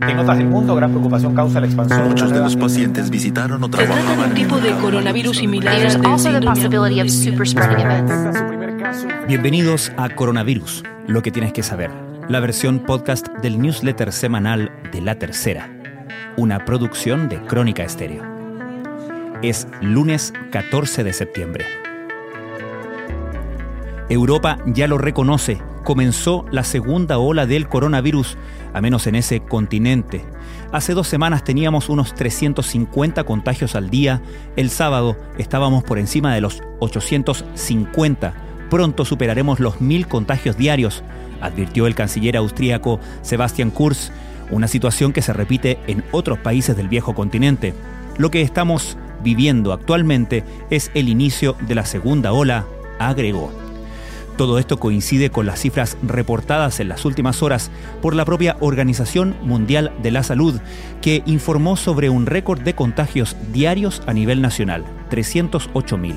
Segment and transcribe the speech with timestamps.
[0.00, 2.08] En otras del mundo, gran preocupación causa la expansión.
[2.08, 5.76] Muchos de los pacientes visitaron o Se trata de trabajaban un tipo de coronavirus similar.
[9.26, 11.90] Bienvenidos a Coronavirus, lo que tienes que saber,
[12.28, 15.68] la versión podcast del newsletter semanal de La Tercera,
[16.36, 18.22] una producción de Crónica Estéreo.
[19.42, 21.64] Es lunes 14 de septiembre.
[24.08, 28.38] Europa ya lo reconoce, comenzó la segunda ola del coronavirus,
[28.72, 30.24] a menos en ese continente.
[30.72, 34.22] Hace dos semanas teníamos unos 350 contagios al día,
[34.56, 38.34] el sábado estábamos por encima de los 850,
[38.70, 41.02] pronto superaremos los 1000 contagios diarios,
[41.40, 44.10] advirtió el canciller austríaco Sebastian Kurz,
[44.50, 47.74] una situación que se repite en otros países del viejo continente.
[48.16, 52.64] Lo que estamos viviendo actualmente es el inicio de la segunda ola,
[52.98, 53.67] agregó.
[54.38, 59.34] Todo esto coincide con las cifras reportadas en las últimas horas por la propia Organización
[59.42, 60.60] Mundial de la Salud,
[61.02, 66.14] que informó sobre un récord de contagios diarios a nivel nacional, 308.000.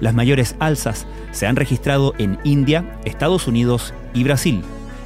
[0.00, 4.62] Las mayores alzas se han registrado en India, Estados Unidos y Brasil.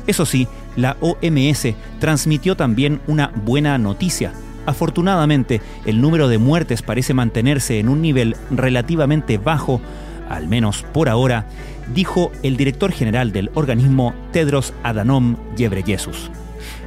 [0.07, 0.47] Eso sí,
[0.77, 4.35] la OMS transmitió también una buena noticia.
[4.67, 9.81] Afortunadamente, el número de muertes parece mantenerse en un nivel relativamente bajo,
[10.29, 11.47] al menos por ahora,
[11.95, 16.31] dijo el director general del organismo Tedros Adhanom Ghebreyesus.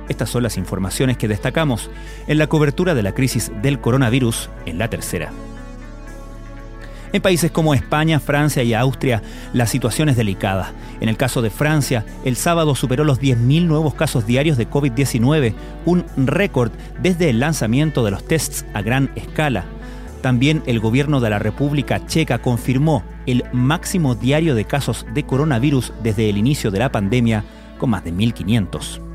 [0.07, 1.91] Estas son las informaciones que destacamos
[2.27, 5.31] en la cobertura de la crisis del coronavirus en la tercera.
[7.15, 10.73] En países como España, Francia y Austria, la situación es delicada.
[10.99, 15.53] En el caso de Francia, el sábado superó los 10.000 nuevos casos diarios de COVID-19,
[15.85, 19.63] un récord desde el lanzamiento de los tests a gran escala.
[20.21, 25.93] También el gobierno de la República Checa confirmó el máximo diario de casos de coronavirus
[26.03, 27.45] desde el inicio de la pandemia,
[27.79, 29.14] con más de 1.500.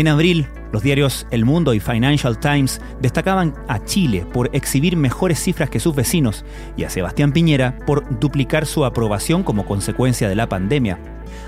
[0.00, 5.38] En abril, los diarios El Mundo y Financial Times destacaban a Chile por exhibir mejores
[5.38, 6.42] cifras que sus vecinos
[6.74, 10.98] y a Sebastián Piñera por duplicar su aprobación como consecuencia de la pandemia.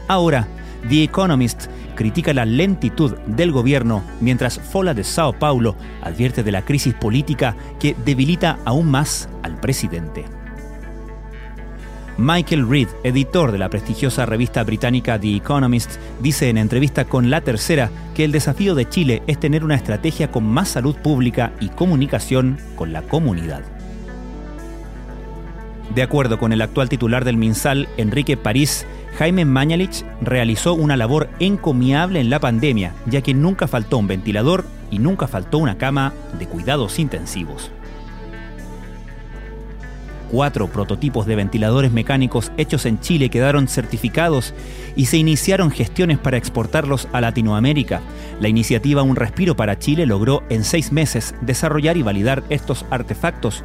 [0.07, 0.47] Ahora,
[0.87, 6.61] The Economist critica la lentitud del gobierno, mientras Fola de Sao Paulo advierte de la
[6.61, 10.27] crisis política que debilita aún más al presidente.
[12.19, 17.41] Michael Reed, editor de la prestigiosa revista británica The Economist, dice en entrevista con La
[17.41, 21.71] Tercera que el desafío de Chile es tener una estrategia con más salud pública y
[21.71, 23.63] comunicación con la comunidad.
[25.95, 28.87] De acuerdo con el actual titular del MinSal, Enrique París,
[29.19, 34.65] Jaime Mañalich realizó una labor encomiable en la pandemia, ya que nunca faltó un ventilador
[34.91, 37.71] y nunca faltó una cama de cuidados intensivos.
[40.33, 44.55] Cuatro prototipos de ventiladores mecánicos hechos en Chile quedaron certificados
[44.97, 48.01] y se iniciaron gestiones para exportarlos a Latinoamérica.
[48.41, 53.63] La iniciativa Un Respiro para Chile logró en seis meses desarrollar y validar estos artefactos.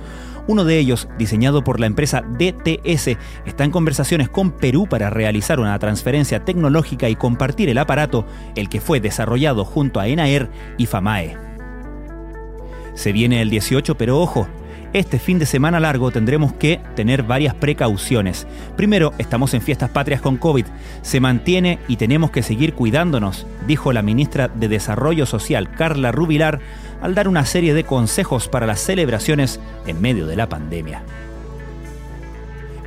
[0.48, 5.62] Uno de ellos, diseñado por la empresa DTS, está en conversaciones con Perú para realizar
[5.62, 8.26] una transferencia tecnológica y compartir el aparato,
[8.58, 11.38] el que fue desarrollado junto a ENAER y FAMAE.
[12.94, 14.50] Se viene el 18, pero ojo,
[14.94, 18.48] este fin de semana largo tendremos que tener varias precauciones.
[18.76, 20.66] Primero, estamos en fiestas patrias con COVID.
[21.02, 26.60] Se mantiene y tenemos que seguir cuidándonos, dijo la ministra de Desarrollo Social, Carla Rubilar,
[27.02, 31.04] al dar una serie de consejos para las celebraciones en medio de la pandemia.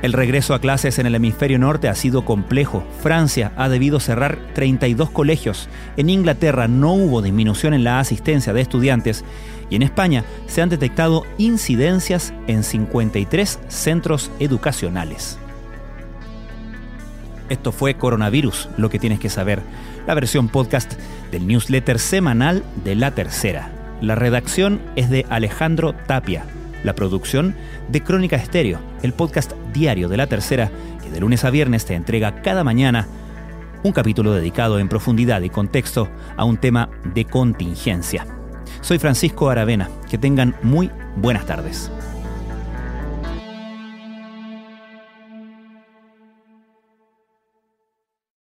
[0.01, 2.83] El regreso a clases en el hemisferio norte ha sido complejo.
[3.01, 5.69] Francia ha debido cerrar 32 colegios.
[5.95, 9.23] En Inglaterra no hubo disminución en la asistencia de estudiantes.
[9.69, 15.37] Y en España se han detectado incidencias en 53 centros educacionales.
[17.49, 19.61] Esto fue Coronavirus, lo que tienes que saber,
[20.07, 20.93] la versión podcast
[21.31, 23.71] del newsletter semanal de La Tercera.
[24.01, 26.45] La redacción es de Alejandro Tapia.
[26.83, 27.55] La producción
[27.89, 30.71] de Crónica Estéreo, el podcast diario de La Tercera,
[31.03, 33.07] que de lunes a viernes te entrega cada mañana
[33.83, 38.25] un capítulo dedicado en profundidad y contexto a un tema de contingencia.
[38.81, 41.91] Soy Francisco Aravena, que tengan muy buenas tardes.